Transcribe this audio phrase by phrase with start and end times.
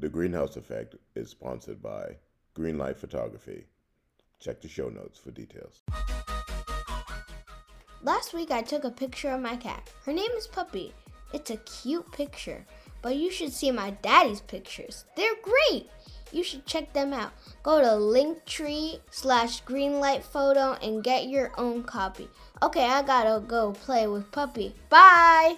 [0.00, 2.16] The Greene House Effect is sponsored by
[2.56, 3.66] Greenlight Photography.
[4.38, 5.82] Check the show notes for details.
[8.02, 9.90] Last week I took a picture of my cat.
[10.06, 10.94] Her name is Puppy.
[11.34, 12.64] It's a cute picture,
[13.02, 15.04] but you should see my daddy's pictures.
[15.16, 15.90] They're great.
[16.32, 17.32] You should check them out.
[17.62, 22.26] Go to linktree slash greenlight photo and get your own copy.
[22.62, 24.74] Okay, I gotta go play with Puppy.
[24.88, 25.56] Bye!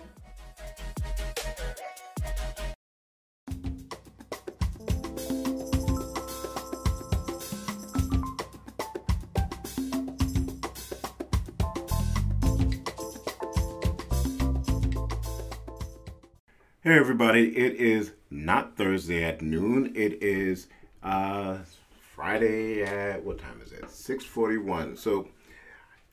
[16.93, 19.95] Hey everybody, it is not Thursday at noon.
[19.97, 20.67] It is
[21.03, 21.57] uh
[22.15, 23.85] Friday at what time is it?
[23.85, 24.99] 6:41.
[24.99, 25.29] So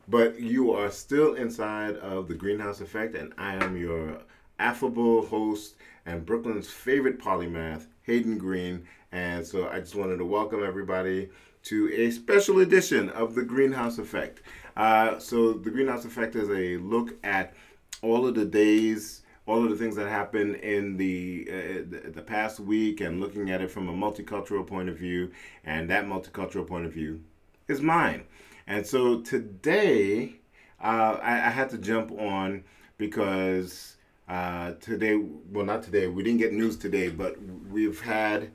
[0.08, 4.20] but you are still inside of the Greene House Effect and I am your
[4.58, 5.76] affable host
[6.06, 8.88] and Brooklyn's favorite polymath, Hayden Greene.
[9.12, 11.28] And so I just wanted to welcome everybody
[11.64, 14.44] to a special edition of the Greene House Effect.
[14.78, 17.54] Uh, so the Greene House Effect is a look at
[18.02, 21.56] all of the days all of the things that happened in the, uh,
[21.90, 25.32] the, the past week and looking at it from a multicultural point of view
[25.64, 27.20] and that multicultural point of view
[27.68, 28.24] is mine.
[28.68, 30.36] And so today
[30.80, 32.64] uh, I, I, had to jump on
[33.00, 33.98] because
[34.28, 35.16] uh, today
[35.52, 37.36] well not today we didn't get news today but
[37.72, 38.52] we've had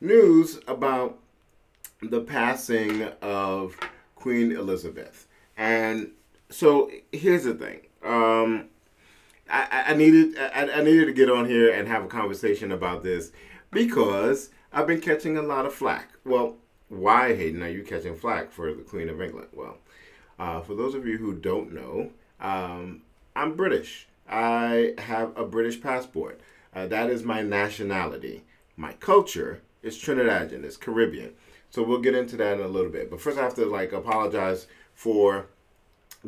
[0.00, 1.18] news about
[2.00, 3.76] the passing of
[4.14, 5.26] queen elizabeth.
[5.56, 6.12] And
[6.50, 8.68] so here's the thing um,
[9.48, 13.02] I, I needed I, I needed to get on here and have a conversation about
[13.02, 13.32] this
[13.70, 16.10] because I've been catching a lot of flack.
[16.24, 16.56] Well,
[16.88, 19.48] why, Hayden, are you catching flack for the Queen of England?
[19.52, 19.78] Well,
[20.38, 23.02] uh, for those of you who don't know, um,
[23.34, 24.08] I'm British.
[24.28, 26.40] I have a British passport.
[26.74, 28.44] Uh, that is my nationality.
[28.76, 30.64] My culture is Trinidadian.
[30.64, 31.32] It's Caribbean.
[31.70, 33.10] So we'll get into that in a little bit.
[33.10, 35.46] But first, I have to like apologize for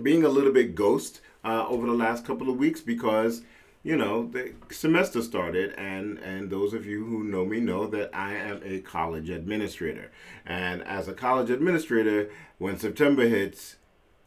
[0.00, 3.43] being a little bit ghost uh, over the last couple of weeks because
[3.82, 8.10] you know the semester started and and those of you who know me know that
[8.12, 10.10] I am a college administrator.
[10.44, 13.76] And as a college administrator when September hits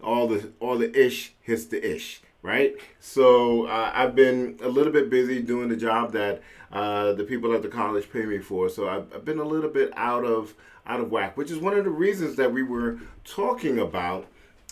[0.01, 2.75] all the all the ish hits the ish right?
[2.99, 6.41] So uh, I've been a little bit busy doing the job that
[6.72, 8.67] uh, the people at the college pay me for.
[8.67, 10.55] So I've, I've been a little bit out of
[10.88, 14.25] out of whack which is one of the reasons that we were talking about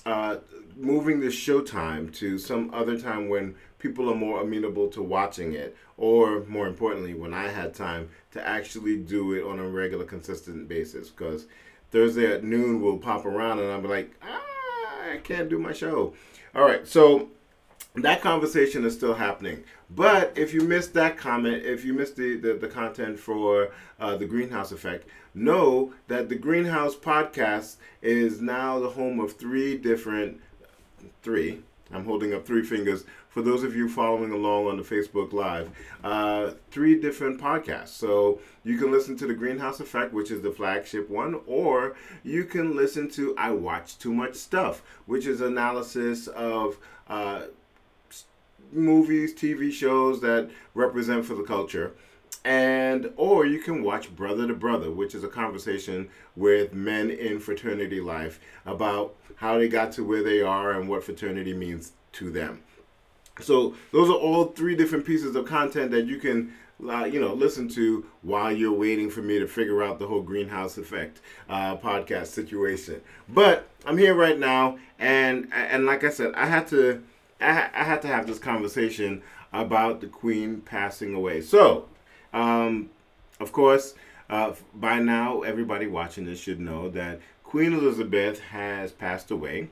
[0.06, 0.38] uh,
[0.76, 5.76] moving the showtime to some other time when people are more amenable to watching it,
[5.98, 10.68] or more importantly, when I had time to actually do it on a regular, consistent
[10.68, 11.10] basis.
[11.10, 11.46] Because
[11.92, 14.42] Thursday at noon will pop around and I'll be like, ah,
[15.12, 16.14] I can't do my show.
[16.56, 17.30] All right, so
[18.04, 19.64] that conversation is still happening.
[19.90, 24.16] But if you missed that comment, if you missed the, the, the content for uh,
[24.18, 29.34] the Greene House Effect, know that the Greene House Podcast is now the home of
[29.34, 30.40] three different
[31.22, 31.62] three.
[31.92, 35.70] I'm holding up three fingers for those of you following along on the Facebook Live.
[36.04, 37.90] Uh, three different podcasts.
[37.90, 41.96] So you can listen to The Greene House Effect, which is the flagship one, or
[42.24, 46.78] you can listen to I Watch Too Much Stuff, which is analysis of.
[47.08, 47.44] Uh,
[48.72, 51.94] movies, TV shows that represent for the culture.
[52.46, 57.40] And or you can watch brother to brother which is a conversation with men in
[57.40, 62.32] fraternity life about how they got to where they are and what fraternity means to
[62.32, 62.62] them.
[63.42, 66.54] So those are all three different pieces of content that you can
[66.88, 70.22] uh, you know listen to while you're waiting for me to figure out the whole
[70.22, 71.20] greenhouse effect
[71.50, 73.02] uh, podcast situation.
[73.28, 77.02] But i'm here right now and and like i said i had to
[77.40, 81.88] I, I had to have this conversation about the queen passing away so
[82.34, 82.90] um,
[83.40, 83.94] of course,
[84.30, 89.70] uh, by now, everybody watching this should know that Queen Elizabeth has passed away.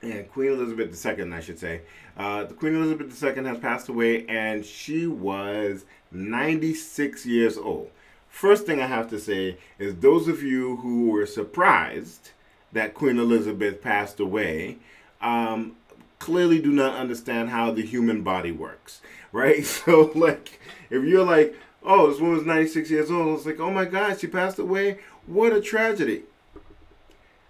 [0.00, 1.82] And Queen Elizabeth II, I should say.
[2.16, 7.90] Uh, the Queen Elizabeth II has passed away, and she was 96 years old.
[8.28, 12.30] First thing I have to say is those of you who were surprised
[12.72, 14.78] that Queen Elizabeth passed away
[15.20, 15.76] um,
[16.22, 19.00] clearly do not understand how the human body works,
[19.32, 19.64] right?
[19.66, 23.84] So, like, if you're like, oh, this woman's 96 years old, it's like, oh my
[23.84, 25.00] God, she passed away.
[25.26, 26.22] What a tragedy.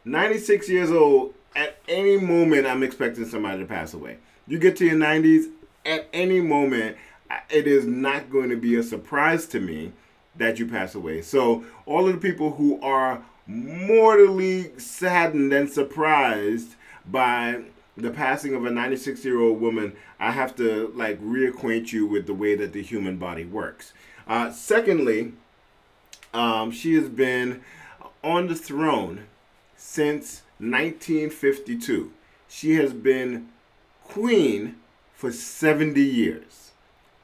[0.06, 4.16] 96 years old, at any moment, I'm expecting somebody to pass away.
[4.46, 5.50] You get to your 90s,
[5.84, 6.96] at any moment,
[7.50, 9.92] it is not going to be a surprise to me
[10.36, 11.20] that you pass away.
[11.20, 16.74] So, all of the people who are mortally saddened and surprised
[17.04, 17.64] by
[17.96, 22.26] the passing of a 96 year old woman, I have to like reacquaint you with
[22.26, 23.92] the way that the human body works.
[24.26, 25.32] Uh, secondly,
[26.34, 27.60] Um, she has been
[28.24, 29.26] on the throne
[29.76, 32.12] since 1952.
[32.48, 33.48] She has been
[34.04, 34.76] queen
[35.14, 36.70] for 70 years.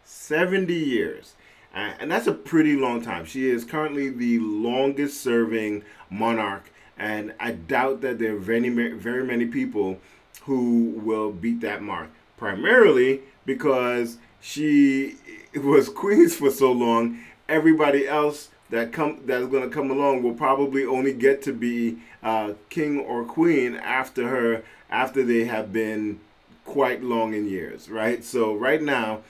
[0.05, 1.35] 70 years.
[1.75, 3.25] Uh, and that's a pretty long time.
[3.25, 9.25] She is currently the longest serving monarch, and I doubt that there are very, very
[9.25, 10.01] many people
[10.49, 12.09] who will beat that mark.
[12.39, 15.17] Primarily because she
[15.55, 20.35] was queen for so long, everybody else that come that's going to come along will
[20.35, 26.19] probably only get to be uh, king or queen after her after they have been
[26.65, 28.25] quite long in years, right?
[28.25, 29.21] So right now,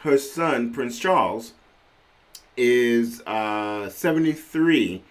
[0.00, 1.54] her son Prince Charles
[2.54, 5.02] is uh, 73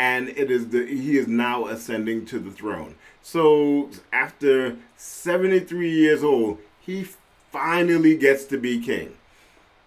[0.00, 2.94] and it is the he is now ascending to the throne.
[3.20, 7.06] So after 73 years old, he
[7.52, 9.14] finally gets to be king.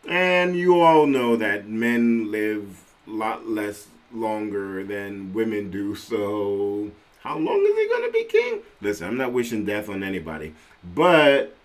[0.07, 5.95] And you all know that men live a lot less longer than women do.
[5.95, 8.59] So how long is he going to be king?
[8.81, 10.53] Listen, I'm not wishing death on anybody,
[10.93, 11.55] but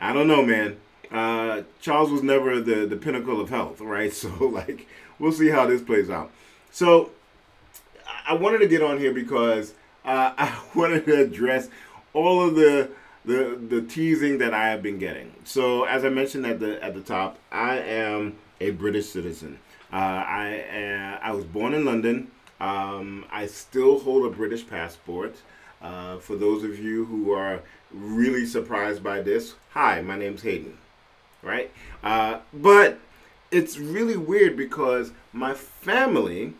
[0.00, 0.76] I don't know, man.
[1.12, 4.12] Uh, Charles was never the, the pinnacle of health, right?
[4.22, 4.88] So, like,
[5.20, 6.32] we'll see how this plays out.
[6.72, 7.12] So,
[8.26, 9.74] I wanted to get on here because
[10.04, 11.68] uh, I wanted to address
[12.12, 12.90] all of the
[13.24, 15.32] the the teasing that I have been getting.
[15.44, 19.58] So, as I mentioned at the at the top, I am a British citizen.
[19.92, 22.30] Uh, I uh, I was born in London.
[22.60, 25.36] Um, I still hold a British passport.
[25.82, 27.60] Uh, for those of you who are
[27.92, 30.78] really surprised by this, hi, my name's Hayden
[31.46, 31.70] right?
[32.02, 32.98] Uh, but
[33.50, 36.54] it's really weird because my family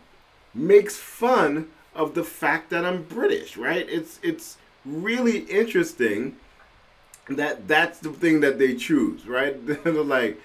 [0.57, 3.87] makes fun of the fact that I'm British, right?
[3.89, 6.37] It's it's really interesting
[7.29, 9.57] that that's the thing that they choose, right?
[9.85, 10.39] Like,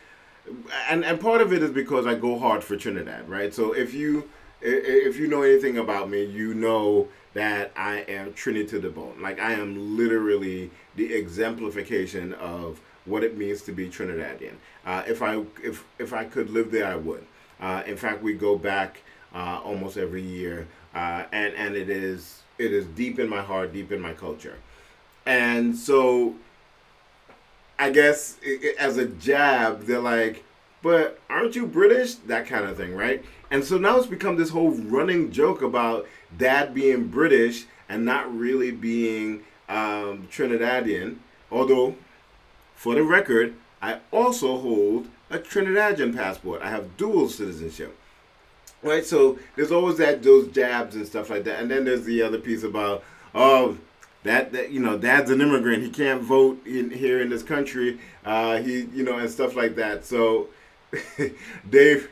[0.88, 3.54] and and part of it is because I go hard for Trinidad, right?
[3.54, 4.28] So if you
[4.60, 9.18] if you know anything about me, you know that I am Trinity to the bone.
[9.20, 14.54] Like I am literally the exemplification of what it means to be Trinidadian.
[14.84, 17.24] Uh, if I if if I could live there, I would.
[17.60, 19.02] Uh, in fact, we go back
[19.34, 23.72] uh, almost every year, uh, and and it is it is deep in my heart,
[23.72, 24.58] deep in my culture,
[25.26, 26.34] and so
[27.78, 30.44] I guess it, it, as a jab, they're like,
[30.82, 33.24] "But aren't you British?" That kind of thing, right?
[33.50, 36.06] And so now it's become this whole running joke about
[36.36, 41.16] dad being British and not really being um, Trinidadian,
[41.50, 41.96] although
[42.74, 46.62] for the record, I also hold a Trinidadian passport.
[46.62, 47.96] I have dual citizenship.
[48.82, 52.22] Right, so there's always that those jabs and stuff like that, and then there's the
[52.22, 53.78] other piece about oh
[54.24, 57.98] that that you know dad's an immigrant he can't vote in here in this country
[58.24, 60.04] uh, he you know and stuff like that.
[60.04, 60.48] So
[61.70, 62.10] Dave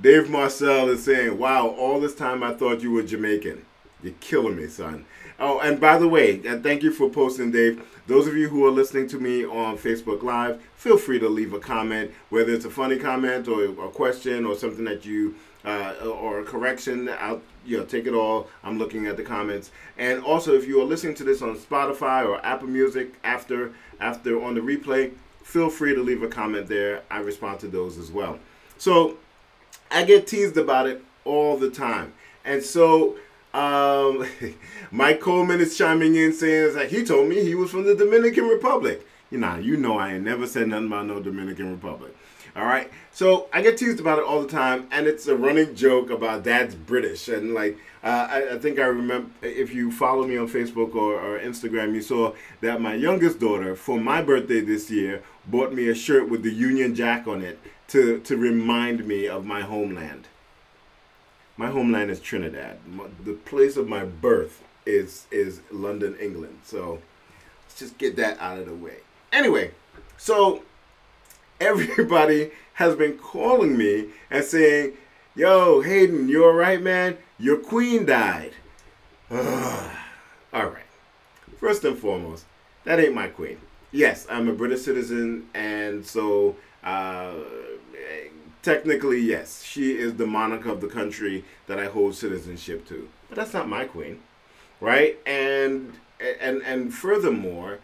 [0.00, 3.64] Dave Marcel is saying, wow, all this time I thought you were Jamaican.
[4.02, 5.04] You're killing me, son.
[5.38, 7.84] Oh, and by the way, and thank you for posting, Dave.
[8.06, 11.52] Those of you who are listening to me on Facebook Live, feel free to leave
[11.52, 15.94] a comment, whether it's a funny comment or a question or something that you uh,
[16.04, 17.08] or a correction.
[17.08, 18.48] I'll you know take it all.
[18.64, 19.70] I'm looking at the comments.
[19.98, 24.42] And also, if you are listening to this on Spotify or Apple Music after after
[24.42, 25.12] on the replay,
[25.42, 27.02] feel free to leave a comment there.
[27.10, 28.38] I respond to those as well.
[28.78, 29.16] So
[29.90, 32.12] I get teased about it all the time,
[32.44, 33.16] and so
[33.54, 34.26] um,
[34.90, 38.48] Mike Coleman is chiming in saying like he told me he was from the Dominican
[38.48, 39.06] Republic.
[39.30, 42.14] You know, you know I ain't never said nothing about no Dominican Republic.
[42.54, 45.74] All right, so I get teased about it all the time, and it's a running
[45.74, 50.26] joke about dad's British, and like uh, I, I, think I remember if you follow
[50.26, 54.60] me on Facebook or, or Instagram, you saw that my youngest daughter, for my birthday
[54.60, 59.06] this year, bought me a shirt with the Union Jack on it to to remind
[59.06, 60.28] me of my homeland
[61.56, 62.78] my homeland is Trinidad.
[63.24, 66.60] The place of my birth is is London, England.
[66.64, 67.00] So
[67.64, 68.98] let's just get that out of the way.
[69.32, 69.72] Anyway,
[70.16, 70.62] so
[71.62, 74.94] everybody has been calling me and saying,
[75.34, 77.18] "Yo, Hayden, you all right, man?
[77.38, 78.52] Your queen died."
[79.30, 79.38] all
[80.52, 80.90] right.
[81.58, 82.44] First and foremost,
[82.84, 83.58] that ain't my queen.
[83.92, 87.34] Yes, I'm a British citizen, and so uh,
[88.62, 93.08] technically, yes, she is the monarch of the country that I hold citizenship to.
[93.28, 94.20] But that's not my queen,
[94.80, 95.18] right?
[95.26, 95.94] And
[96.40, 97.78] and and furthermore,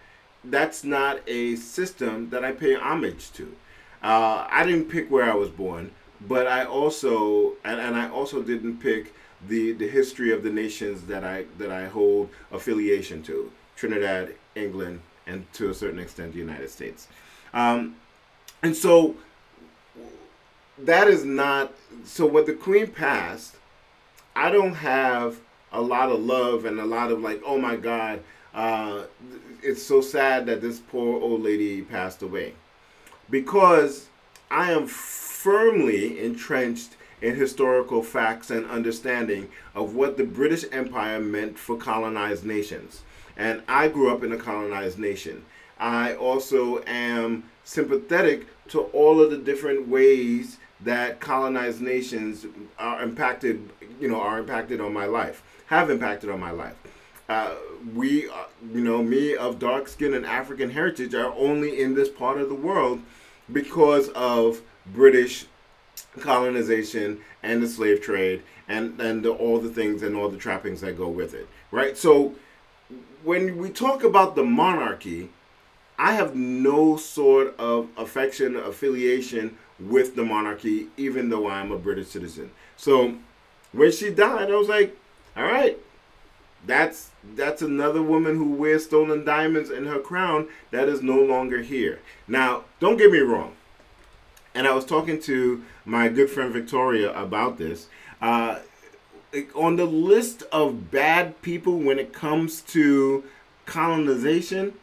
[0.44, 3.54] that's not a system that I pay homage to.
[4.02, 5.90] Uh, I didn't pick where I was born,
[6.20, 9.14] but I also and, and I also didn't pick
[9.46, 15.00] the the history of the nations that I that I hold affiliation to: Trinidad, England,
[15.26, 17.08] and to a certain extent the United States.
[17.52, 17.96] Um,
[18.62, 19.16] and so
[20.78, 21.72] that is not
[22.04, 23.56] so what the queen passed
[24.38, 25.40] I don't have
[25.72, 28.22] a lot of love and a lot of like, oh my God,
[28.54, 29.02] uh,
[29.64, 32.54] it's so sad that this poor old lady passed away.
[33.30, 34.08] Because
[34.50, 41.58] I am firmly entrenched in historical facts and understanding of what the British Empire meant
[41.58, 43.02] for colonized nations.
[43.36, 45.44] And I grew up in a colonized nation.
[45.78, 52.46] I also am sympathetic to all of the different ways that colonized nations
[52.78, 53.68] are impacted,
[54.00, 56.76] you know, are impacted on my life, have impacted on my life.
[57.28, 57.54] Uh,
[57.94, 62.08] we, uh, you know, me of dark skin and African heritage are only in this
[62.08, 63.02] part of the world
[63.52, 65.46] because of British
[66.20, 70.80] colonization and the slave trade and and the, all the things and all the trappings
[70.80, 71.96] that go with it right?
[71.96, 72.34] So
[73.24, 75.30] when we talk about the monarchy
[75.98, 82.08] i have no sort of affection affiliation with the monarchy even though i'm a british
[82.08, 82.50] citizen.
[82.76, 83.16] So
[83.72, 84.96] when she died i was like
[85.36, 85.78] all right
[86.66, 91.62] that's that's another woman who wears stolen diamonds in her crown that is no longer
[91.62, 93.54] here now don't get me wrong
[94.58, 97.86] and I was talking to my good friend Victoria about this.
[98.20, 98.58] Uh,
[99.54, 103.22] on the list of bad people when it comes to
[103.66, 104.74] colonization,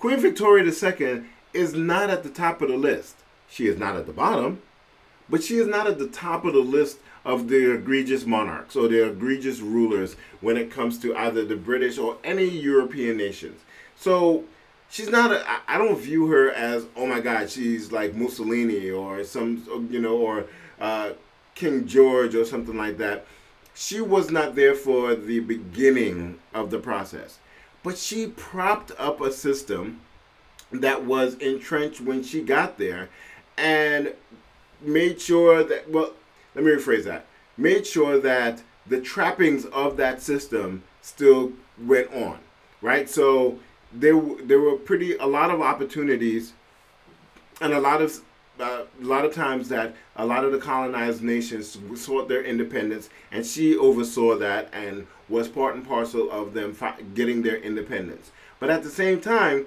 [0.00, 3.16] Queen Victoria II is not at the top of the list.
[3.48, 4.62] She is not at the bottom,
[5.30, 8.88] but she is not at the top of the list of the egregious monarchs or
[8.88, 13.60] the egregious rulers when it comes to either the British or any European nations.
[13.96, 14.44] So
[14.88, 19.88] she's not I don't view her as oh my god she's like Mussolini or some
[19.90, 20.46] you know or
[20.80, 21.10] uh,
[21.54, 23.26] King George or something like that.
[23.74, 27.38] She was not there for the beginning of the process,
[27.82, 30.00] but she propped up a system
[30.72, 33.08] that was entrenched when she got there,
[33.56, 34.14] and
[34.80, 36.12] made sure that well
[36.58, 37.26] let me rephrase that.
[37.56, 42.38] Made sure that the trappings of that system still went on
[42.80, 43.08] right?
[43.08, 43.58] So
[43.92, 46.52] there there were pretty a lot of opportunities
[47.60, 48.20] and a lot of
[48.60, 53.08] uh, a lot of times that a lot of the colonized nations sought their independence
[53.30, 56.76] and she oversaw that and was part and parcel of them
[57.14, 58.32] getting their independence.
[58.58, 59.66] But at the same time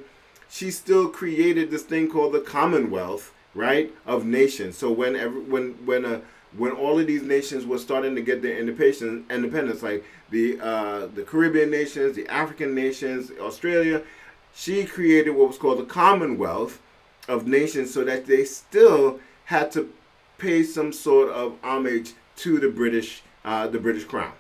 [0.50, 4.78] she still created this thing called the commonwealth right of nations.
[4.78, 6.22] So when every, when when a
[6.58, 11.24] when all of these nations were starting to get their independence, like the uh, the
[11.24, 14.04] Caribbean nations, the African nations, Australia,
[14.54, 16.82] she created what was called the Commonwealth
[17.28, 19.94] of Nations, so that they still had to
[20.38, 24.34] pay some sort of homage to the British, uh, the British Crown,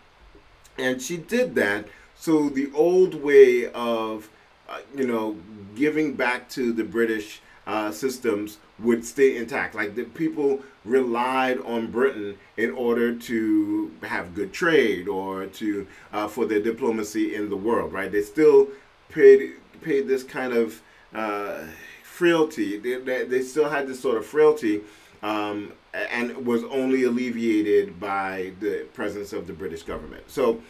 [0.77, 1.87] and she did that.
[2.15, 4.29] So the old way of,
[4.69, 5.37] uh, you know,
[5.75, 9.75] giving back to the British uh, systems would stay intact.
[9.75, 16.27] Like the people relied on Britain in order to have good trade or to uh,
[16.27, 17.93] for their diplomacy in the world.
[17.93, 18.11] Right?
[18.11, 18.69] They still
[19.09, 20.81] paid paid this kind of
[21.13, 21.63] uh,
[22.03, 22.77] frailty.
[22.77, 24.81] They, they, still had this sort of frailty.
[25.23, 30.23] Um, and was only alleviated by the presence of the British government.
[30.27, 30.61] So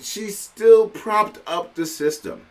[0.00, 2.46] she still propped up the system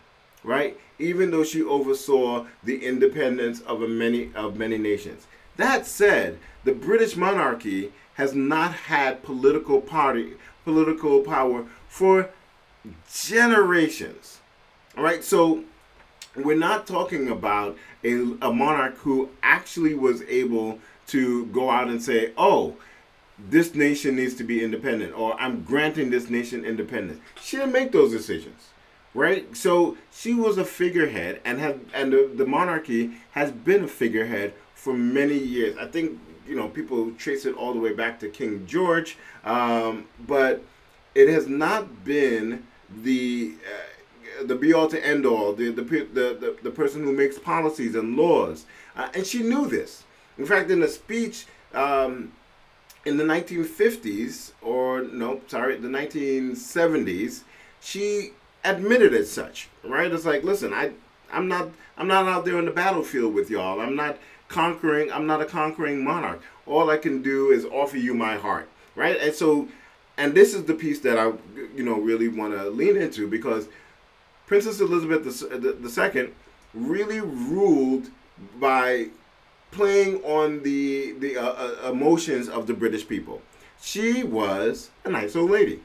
[0.46, 0.80] right?
[1.00, 5.28] Even though she oversaw the independence of many of many nations.
[5.58, 10.34] That said, the British monarchy has not had political party
[10.66, 12.30] political power for
[13.14, 14.40] generations.
[14.98, 15.24] All right?
[15.24, 15.64] So
[16.36, 22.02] we're not talking about a, a monarch who actually was able to go out and
[22.02, 22.76] say, "Oh,
[23.38, 27.92] this nation needs to be independent," or "I'm granting this nation independence." She didn't make
[27.92, 28.72] those decisions
[29.16, 29.56] right?
[29.56, 34.54] So she was a figurehead, and have and the, the monarchy has been a figurehead
[34.76, 35.76] for many years.
[35.78, 40.06] I think you know people trace it all the way back to King George, um,
[40.28, 40.62] but
[41.16, 42.68] it has not been
[43.02, 47.14] the uh, the be all to end all, the the, the the the person who
[47.14, 50.04] makes policies and laws, uh, and she knew this.
[50.38, 51.48] In fact, in a speech.
[51.74, 52.32] Um,
[53.06, 57.44] in the 1950s, or no, sorry, the 1970s,
[57.80, 58.32] she
[58.66, 60.12] admitted as such, right?
[60.12, 60.92] It's like, listen, I,
[61.32, 63.80] I'm not, I'm not out there on the battlefield with y'all.
[63.80, 64.18] I'm not
[64.48, 65.12] conquering.
[65.12, 66.42] I'm not a conquering monarch.
[66.66, 69.18] All I can do is offer you my heart, right?
[69.20, 69.68] And so,
[70.18, 71.34] and this is the piece that I,
[71.76, 73.68] you know, really want to lean into because
[74.48, 76.30] Princess Elizabeth II
[76.74, 78.10] really ruled
[78.60, 79.08] by
[79.72, 81.44] playing on the the uh,
[81.86, 83.42] uh, emotions of the British people.
[83.82, 85.82] She was a nice old lady,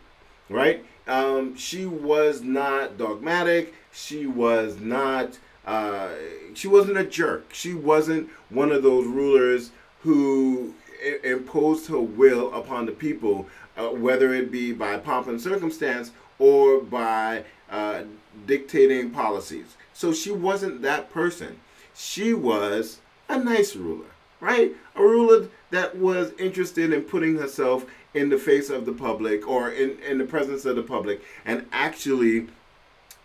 [0.49, 0.85] right?
[1.07, 3.75] Um, she was not dogmatic.
[3.93, 5.39] She was not.
[5.67, 6.09] Uh,
[6.55, 7.53] she wasn't a jerk.
[7.53, 9.71] She wasn't one of those rulers
[10.03, 15.41] who I- imposed her will upon the people uh, whether it be by pomp and
[15.41, 18.03] circumstance or by uh,
[18.47, 19.77] dictating policies.
[19.93, 21.61] So she wasn't that person.
[21.95, 24.07] She was a nice ruler,
[24.41, 24.73] right?
[24.97, 29.71] A ruler that was interested in putting herself in the face of the public or
[29.71, 32.49] in, in the presence of the public and actually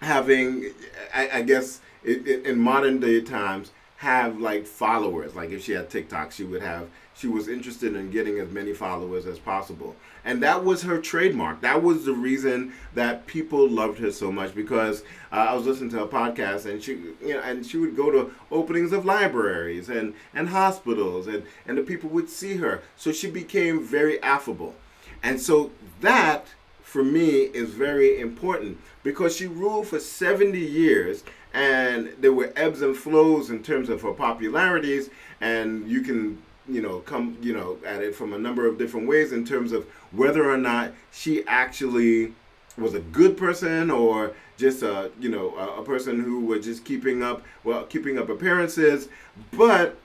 [0.01, 0.71] having,
[1.13, 5.35] I, I guess, it, it, in modern day times, have like followers.
[5.35, 6.89] Like if she had TikTok, she would have.
[7.17, 9.95] She was interested in getting as many followers as possible,
[10.25, 11.61] and that was her trademark.
[11.61, 15.91] That was the reason that people loved her so much because uh, I was listening
[15.91, 19.87] to a podcast, and she, you know, and she would go to openings of libraries
[19.87, 22.81] and and hospitals, and and the people would see her.
[22.97, 24.75] So she became very affable,
[25.23, 26.47] and so that
[26.83, 32.81] for me is very important because she ruled for 70 years and there were ebbs
[32.81, 35.09] and flows in terms of her popularities
[35.41, 39.07] and you can you know come you know at it from a number of different
[39.07, 42.33] ways in terms of whether or not she actually
[42.77, 46.85] was a good person or just a you know a, a person who was just
[46.85, 49.09] keeping up well keeping up appearances.
[49.51, 49.97] But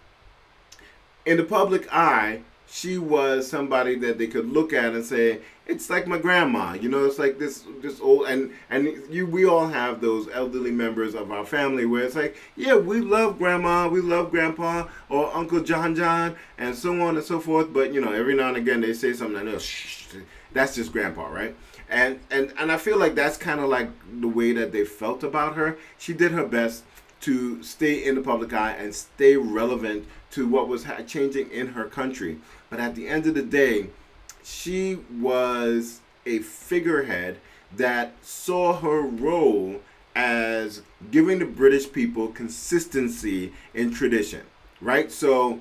[1.24, 5.90] in the public eye she was somebody that they could look at and say it's
[5.90, 9.66] like my grandma you know it's like this this old and and you we all
[9.66, 14.00] have those elderly members of our family where it's like yeah we love grandma we
[14.00, 18.12] love grandpa or uncle john john and so on and so forth but you know
[18.12, 20.00] every now and again they say something and oh, shh
[20.52, 21.54] that's just grandpa right?
[21.88, 25.22] And and and i feel like that's kind of like the way that they felt
[25.22, 25.76] about her.
[25.98, 26.84] She did her best
[27.22, 31.68] to stay in the public eye and stay relevant to what was ha- changing in
[31.68, 32.38] her country.
[32.68, 33.88] But at the end of the day,
[34.42, 37.38] she was a figurehead
[37.76, 39.80] that saw her role
[40.14, 44.42] as giving the British people consistency in tradition,
[44.80, 45.10] right?
[45.10, 45.60] So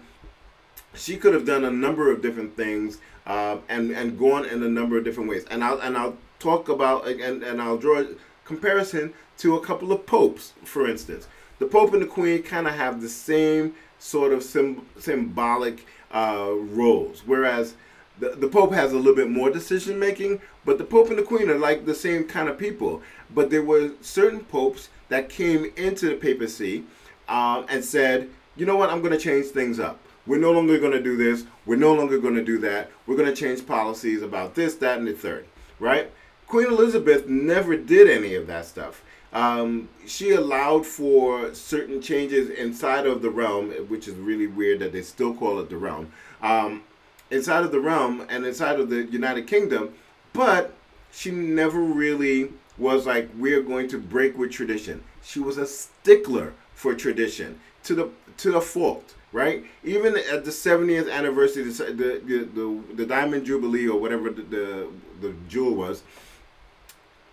[0.93, 4.69] she could have done a number of different things uh, and and gone in a
[4.69, 5.45] number of different ways.
[5.51, 8.07] And I'll and I'll talk about and, and I'll draw a
[8.43, 11.27] comparison to a couple of popes, for instance.
[11.59, 16.51] The Pope and the Queen kind of have the same sort of sim- symbolic uh,
[16.51, 17.75] roles, whereas
[18.19, 21.23] the, the Pope has a little bit more decision making, but the Pope and the
[21.23, 23.01] Queen are like the same kind of people.
[23.33, 26.83] But there were certain popes that came into the papacy
[27.27, 29.99] um, and said, you know what, I'm going to change things up.
[30.27, 31.45] We're no longer going to do this.
[31.65, 32.91] We're no longer going to do that.
[33.07, 35.45] We're going to change policies about this, that, and the third,
[35.79, 36.11] right?
[36.47, 39.03] Queen Elizabeth never did any of that stuff.
[39.31, 44.91] Um, she allowed for certain changes inside of the realm, which is really weird that
[44.91, 46.11] they still call it the realm.
[46.41, 46.83] Um,
[47.29, 49.93] inside of the realm and inside of the United Kingdom,
[50.33, 50.73] but
[51.11, 55.03] she never really was like, we're going to break with tradition.
[55.21, 59.65] She was a stickler for tradition to the to the fault, right?
[59.83, 64.87] Even at the 70th anniversary, the the the, the Diamond Jubilee or whatever the the,
[65.21, 66.03] the jewel was,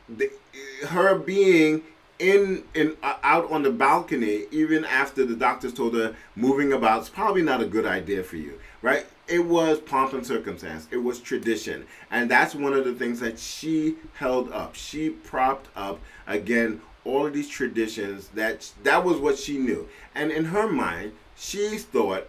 [0.09, 0.31] the,
[0.89, 1.83] her being
[2.19, 7.03] in in uh, out on the balcony even after the doctors told her moving about
[7.03, 9.05] is probably not a good idea for you right?
[9.27, 10.87] It was pomp and circumstance.
[10.93, 11.87] It was tradition.
[12.09, 14.77] And that's one of the things that she held up.
[14.77, 19.89] She propped up again all of these traditions that that was what she knew.
[20.15, 22.29] And in her mind she thought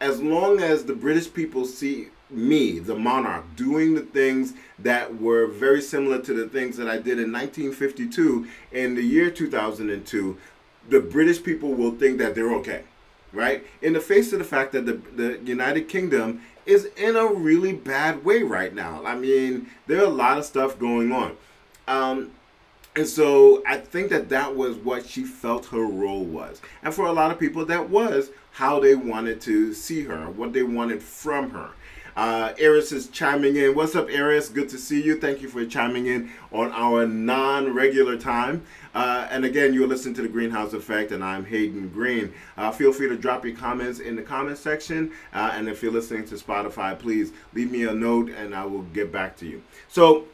[0.00, 5.46] as long as the british people see me, the monarch, doing the things that were
[5.46, 10.36] very similar to the things that I did in 1952 in the year 2002,
[10.88, 12.82] the British people will think that they're okay,
[13.32, 13.64] right?
[13.82, 17.72] In the face of the fact that the, the United Kingdom is in a really
[17.72, 19.02] bad way right now.
[19.04, 21.36] I mean, there are a lot of stuff going on.
[21.86, 22.32] Um,
[22.96, 26.60] and so I think that that was what she felt her role was.
[26.82, 30.54] And for a lot of people, that was how they wanted to see her, what
[30.54, 31.70] they wanted from her.
[32.16, 33.74] Uh, Eris is chiming in.
[33.74, 34.48] What's up, Eris?
[34.48, 35.20] Good to see you.
[35.20, 38.62] Thank you for chiming in on our non regular time.
[38.94, 42.32] Uh, and again, you're listening to the Greene House Effect, and I'm Hayden Greene.
[42.56, 45.12] Uh, feel free to drop your comments in the comment section.
[45.34, 48.82] Uh, and if you're listening to Spotify, please leave me a note and I will
[48.82, 49.62] get back to you.
[49.88, 50.24] So,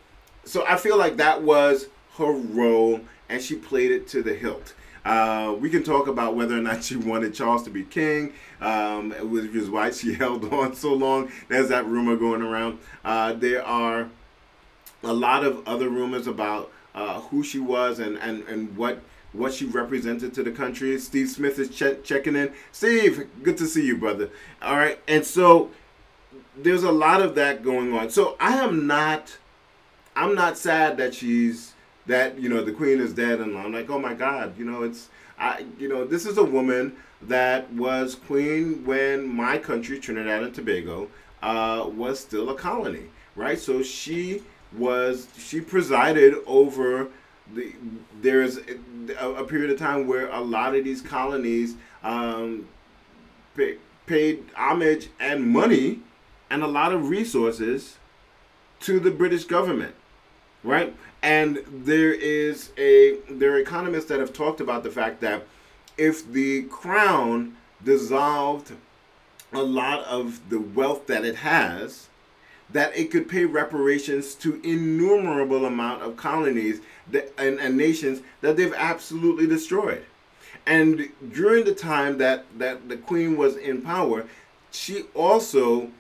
[0.45, 4.75] so I feel like that was her role, and she played it to the hilt.
[5.05, 9.11] Uh, we can talk about whether or not she wanted Charles to be king, um,
[9.31, 11.31] which is why she held on so long.
[11.49, 12.79] There's that rumor going around.
[13.05, 14.09] Uh, there are
[15.03, 19.55] a lot of other rumors about uh, who she was and, and, and what what
[19.55, 20.99] she represented to the country.
[20.99, 22.53] Steve Smith is che- checking in.
[22.71, 24.29] Steve, good to see you, brother.
[24.61, 25.71] All right, and so
[26.57, 28.11] there's a lot of that going on.
[28.11, 29.39] So I am not,
[30.15, 31.72] I'm not sad that she's
[32.07, 34.83] that you know the queen is dead and i'm like oh my god you know
[34.83, 40.43] it's i you know this is a woman that was queen when my country trinidad
[40.43, 41.09] and tobago
[41.43, 43.59] uh, was still a colony right?
[43.59, 44.43] So she
[44.77, 47.09] was she presided over
[47.55, 47.75] the
[48.21, 52.69] there's a, a period of time where a lot of these colonies um,
[53.57, 56.01] pay, paid homage and money
[56.51, 57.99] and a lot of resources
[58.81, 59.95] to the British government,
[60.63, 60.95] right?
[61.23, 65.47] And there is a there are economists that have talked about the fact that
[65.97, 68.73] if the crown dissolved
[69.53, 72.09] a lot of the wealth that it has,
[72.71, 78.57] that it could pay reparations to innumerable amount of colonies that, and, and nations that
[78.57, 80.05] they've absolutely destroyed.
[80.65, 84.25] And during the time that, that the queen was in power,
[84.71, 85.91] she also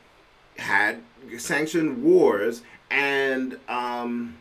[0.56, 1.02] had
[1.36, 4.36] sanctioned wars and um,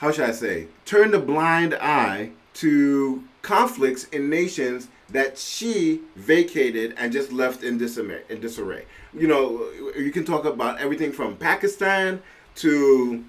[0.00, 6.94] how should I say, turned a blind eye to conflicts in nations that she vacated
[6.96, 8.22] and just left in disarray.
[8.30, 8.86] In disarray.
[9.12, 12.22] You know, you can talk about everything from Pakistan
[12.56, 13.22] to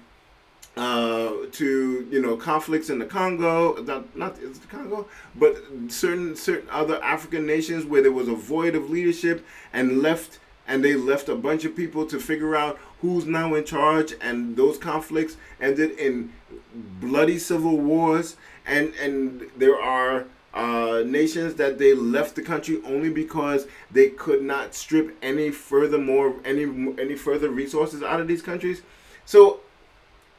[0.74, 5.54] uh, to you know conflicts in the Congo, not, not the Congo, but
[5.88, 10.84] certain certain other African nations where there was a void of leadership and left and
[10.84, 14.78] they left a bunch of people to figure out who's now in charge and those
[14.78, 16.32] conflicts ended in
[16.74, 23.08] bloody civil wars and and there are uh, nations that they left the country only
[23.08, 26.64] because they could not strip any further more any
[26.98, 28.82] any further resources out of these countries.
[29.24, 29.60] So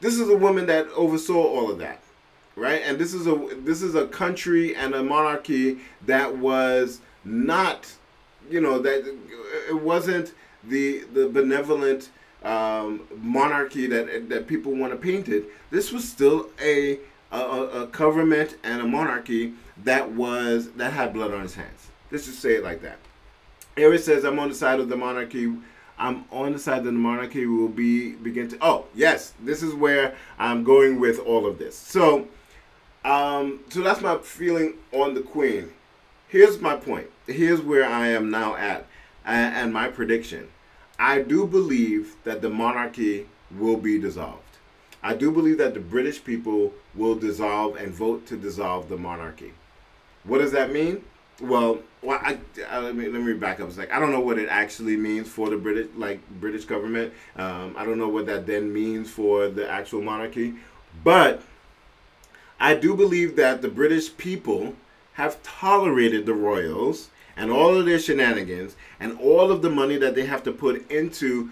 [0.00, 2.00] this is a woman that oversaw all of that,
[2.54, 2.80] right?
[2.84, 7.92] And this is a this is a country and a monarchy that was not,
[8.50, 9.16] you know, that
[9.68, 12.10] it wasn't the the benevolent
[12.42, 15.44] um, monarchy that that people want to paint it.
[15.70, 16.98] This was still a
[17.32, 19.54] a, a government and a monarchy
[19.84, 21.88] that was that had blood on his hands.
[22.10, 22.98] Let's just say it like that.
[23.76, 25.52] Here says, "I'm on the side of the monarchy."
[25.96, 27.46] I'm on the side of the monarchy.
[27.46, 28.58] Will be begin to.
[28.60, 31.76] Oh yes, this is where I'm going with all of this.
[31.76, 32.26] So,
[33.04, 35.70] um, so that's my feeling on the queen.
[36.34, 37.06] Here's my point.
[37.28, 38.86] Here's where I am now at,
[39.24, 40.48] and, my prediction.
[40.98, 44.42] I do believe that the monarchy will be dissolved.
[45.00, 49.52] I do believe that the British people will dissolve and vote to dissolve the monarchy.
[50.24, 51.04] What does that mean?
[51.40, 53.68] Well, well, I, I, let me let me back up.
[53.68, 57.14] It's like I don't know what it actually means for the British, like British government.
[57.36, 60.54] Um, I don't know what that then means for the actual monarchy,
[61.04, 61.44] but
[62.58, 64.74] I do believe that the British people
[65.14, 70.14] have tolerated the royals and all of their shenanigans and all of the money that
[70.14, 71.50] they have to put into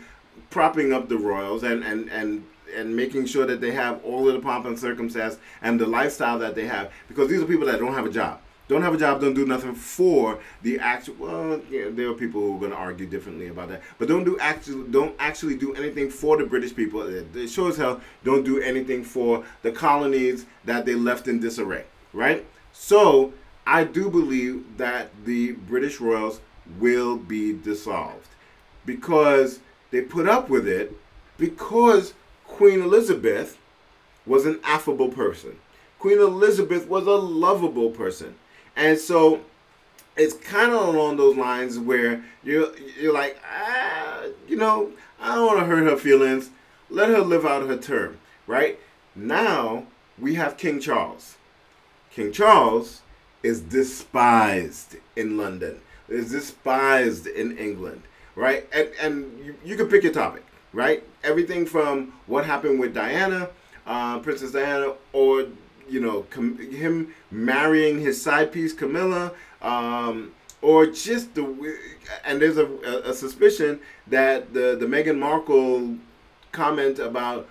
[0.50, 2.44] propping up the royals and and and
[2.74, 6.38] and making sure that they have all of the pomp and circumstance and the lifestyle
[6.38, 6.90] that they have.
[7.06, 8.40] Because these are people that don't have a job.
[8.68, 12.40] Don't have a job don't do nothing for the actual well yeah, there are people
[12.40, 13.82] who are going to argue differently about that.
[13.98, 17.02] But don't do actually don't actually do anything for the british people.
[17.02, 22.46] It shows how don't do anything for the colonies that they left in disarray right?
[22.72, 23.32] So
[23.66, 26.40] I do believe that the British royals
[26.78, 28.28] will be dissolved
[28.84, 30.96] because they put up with it
[31.38, 32.14] because
[32.46, 33.58] Queen Elizabeth
[34.26, 35.58] was an affable person.
[35.98, 38.34] Queen Elizabeth was a lovable person.
[38.76, 39.40] And so
[40.16, 45.46] it's kind of along those lines where you're you're like, ah, you know, I don't
[45.46, 46.50] want to hurt her feelings.
[46.90, 48.78] Let her live out her term, right?
[49.14, 49.86] Now
[50.18, 51.36] we have King Charles.
[52.10, 53.02] King Charles
[53.42, 58.02] is despised in London, is despised in England,
[58.34, 58.68] right?
[58.72, 61.02] And, and you, you can pick your topic, right?
[61.24, 63.50] Everything from what happened with Diana,
[63.86, 65.46] uh, Princess Diana, or
[65.88, 71.76] you know com- him marrying his side piece Camilla, um, or just the
[72.24, 72.66] and there's a,
[73.04, 75.96] a, suspicion that the the Meghan Markle
[76.52, 77.48] comment about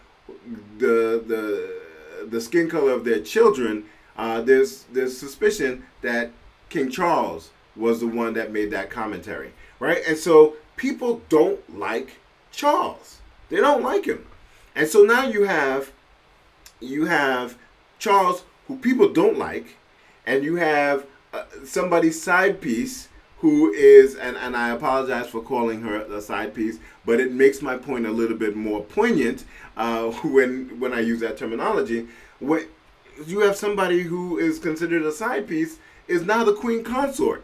[0.77, 1.82] the the
[2.30, 3.86] the skin color of their children
[4.22, 6.30] uh, there's there's suspicion that
[6.70, 10.04] King Charles was the one that made that commentary, right?
[10.08, 12.20] And so people don't like
[12.52, 13.18] Charles.
[13.50, 14.28] They don't like him,
[14.76, 15.92] and so now you have
[16.80, 17.58] you have
[17.98, 19.78] Charles who people don't like,
[20.28, 23.08] and you have uh, somebody's side piece
[23.40, 27.60] who is and, and I apologize for calling her a side piece, but it makes
[27.64, 29.46] my point a little bit more poignant
[29.78, 32.08] uh, when when I use that terminology.
[32.38, 32.68] When
[33.26, 37.43] you have somebody who is considered a side piece is now the queen consort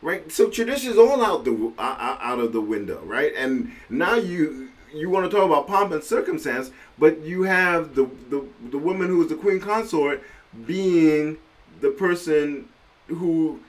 [0.00, 3.72] right so tradition is all out the uh, uh, out of the window right and
[3.88, 8.44] now you you want to talk about pomp and circumstance but you have the the,
[8.70, 10.22] the woman who is the queen consort
[10.66, 11.38] being
[11.80, 12.68] the person
[13.08, 13.60] who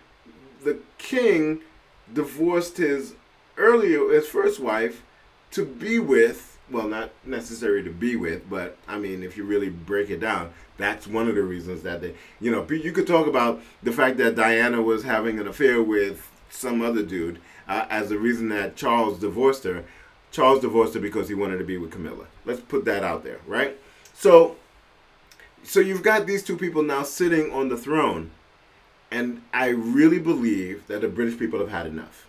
[0.64, 1.62] the king
[2.14, 3.14] divorced his
[3.58, 5.04] earlier his first wife
[5.54, 6.53] to be with.
[6.74, 10.52] Well, not necessary to be with, but I mean, if you really break it down,
[10.78, 14.18] that's one of the reasons that they, you know, you could talk about the fact
[14.18, 18.76] that Diana was having an affair with some other dude uh, as the reason that
[18.76, 19.86] Charles divorced her.
[20.32, 22.26] Charles divorced her because he wanted to be with Camilla.
[22.44, 23.78] Let's put that out there, right?
[24.16, 24.56] So,
[25.62, 28.32] so you've got these two people now sitting on the throne,
[29.12, 32.26] and I really believe that the British people have had enough.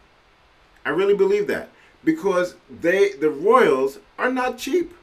[0.85, 1.71] I really believe that
[2.05, 4.95] because they, the royals, are not cheap.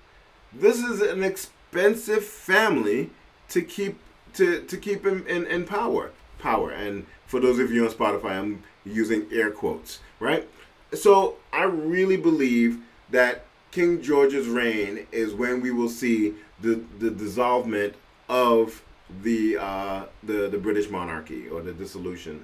[0.54, 3.10] This is an expensive family
[3.50, 4.00] to keep
[4.34, 6.12] to, to keep in, in power.
[6.40, 6.72] Power.
[6.72, 10.48] And for those of you on Spotify, I'm using air quotes, right?
[10.94, 17.10] So I really believe that King George's reign is when we will see the the
[17.10, 17.94] dissolvement
[18.30, 18.84] of
[19.24, 22.44] the uh, the the British monarchy or the dissolution,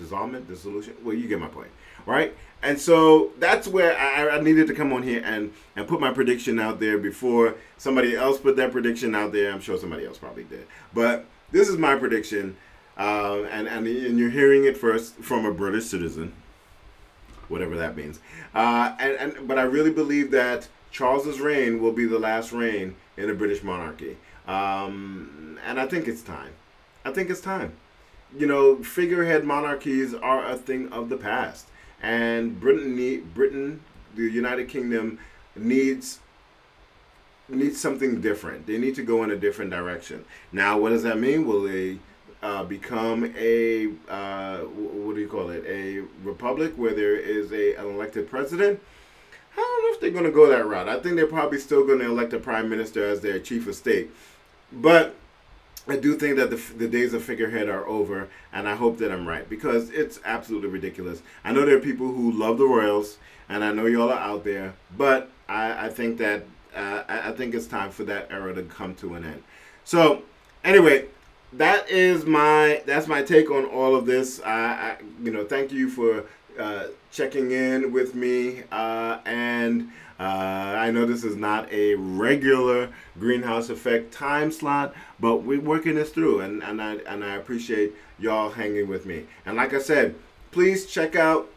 [0.00, 0.94] dissolvement, dissolution.
[1.04, 1.70] Well, you get my point,
[2.06, 2.34] right?
[2.62, 6.10] And so that's where I, I, needed to come on here and and put my
[6.12, 9.52] prediction out there before somebody else put their prediction out there.
[9.52, 12.56] I'm sure somebody else probably did, but this is my prediction,
[12.96, 16.32] uh, and and and you're hearing it first from a British citizen,
[17.46, 18.18] whatever that means.
[18.52, 22.96] Uh, and and but I really believe that Charles's reign will be the last reign
[23.16, 24.16] in a British monarchy,
[24.48, 26.54] um, and I think it's time.
[27.04, 27.74] I think it's time.
[28.36, 31.68] You know, figurehead monarchies are a thing of the past
[32.02, 33.80] and Britain need Britain,
[34.14, 35.18] the United Kingdom
[35.56, 36.20] needs
[37.48, 38.66] needs something different.
[38.66, 40.24] They need to go in a different direction.
[40.52, 41.46] Now, what does that mean?
[41.46, 41.98] Will they
[42.42, 45.64] uh, become a uh, what do you call it?
[45.66, 48.80] A republic where there is a an elected president?
[49.56, 50.88] I don't know if they're going to go that route.
[50.88, 53.74] I think they're probably still going to elect a prime minister as their chief of
[53.74, 54.10] state,
[54.72, 55.16] but
[55.88, 59.10] I do think that the, the days of figurehead are over, and I hope that
[59.10, 61.22] I'm right because it's absolutely ridiculous.
[61.44, 63.16] I know there are people who love the Royals,
[63.48, 66.44] and I know y'all are out there, but I, I think that
[66.76, 69.42] uh, I, I think it's time for that era to come to an end.
[69.84, 70.22] So,
[70.62, 71.06] anyway,
[71.54, 74.42] that is my that's my take on all of this.
[74.42, 76.24] I, I you know thank you for
[76.58, 79.90] uh, checking in with me uh, and.
[80.18, 85.94] Uh, I know this is not a regular greenhouse effect time slot, but we're working
[85.94, 89.26] this through, and, and I and I appreciate y'all hanging with me.
[89.46, 90.16] And like I said,
[90.50, 91.48] please check out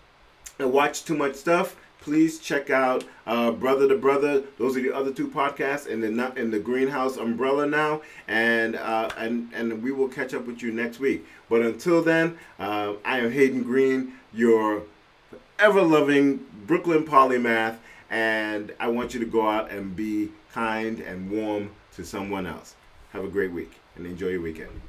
[0.60, 1.76] and watch too much stuff.
[2.02, 4.44] Please check out uh, Brother to Brother.
[4.58, 8.76] Those are the other two podcasts in the in the Greene House umbrella now, and
[8.76, 11.26] uh, and and we will catch up with you next week.
[11.50, 14.84] But until then, uh, I am Hayden Greene, your
[15.58, 17.78] ever loving Brooklyn polymath
[18.12, 22.76] and I want you to go out and be kind and warm to someone else.
[23.14, 24.82] Have a great week and enjoy your weekend.